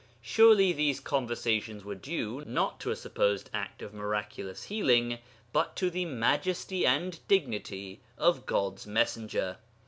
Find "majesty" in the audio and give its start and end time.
6.05-6.87